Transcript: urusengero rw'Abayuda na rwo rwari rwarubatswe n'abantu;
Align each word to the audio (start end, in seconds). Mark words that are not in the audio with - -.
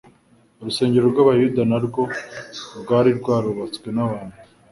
urusengero 0.59 1.05
rw'Abayuda 1.13 1.61
na 1.71 1.77
rwo 1.85 2.03
rwari 2.81 3.09
rwarubatswe 3.19 3.87
n'abantu; 3.95 4.35